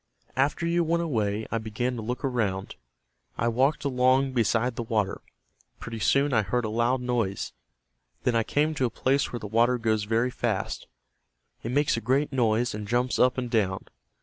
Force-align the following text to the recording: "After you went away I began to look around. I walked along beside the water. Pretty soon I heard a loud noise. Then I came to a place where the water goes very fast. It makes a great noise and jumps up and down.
"After 0.35 0.65
you 0.65 0.83
went 0.83 1.03
away 1.03 1.45
I 1.51 1.59
began 1.59 1.95
to 1.95 2.01
look 2.01 2.23
around. 2.25 2.73
I 3.37 3.47
walked 3.47 3.85
along 3.85 4.33
beside 4.33 4.75
the 4.75 4.81
water. 4.81 5.21
Pretty 5.79 5.99
soon 5.99 6.33
I 6.33 6.41
heard 6.41 6.65
a 6.65 6.69
loud 6.69 7.01
noise. 7.01 7.53
Then 8.23 8.33
I 8.35 8.41
came 8.41 8.73
to 8.73 8.85
a 8.85 8.89
place 8.89 9.31
where 9.31 9.39
the 9.39 9.45
water 9.45 9.77
goes 9.77 10.05
very 10.05 10.31
fast. 10.31 10.87
It 11.61 11.69
makes 11.71 11.97
a 11.97 12.01
great 12.01 12.33
noise 12.33 12.73
and 12.73 12.87
jumps 12.87 13.19
up 13.19 13.37
and 13.37 13.47
down. 13.51 13.89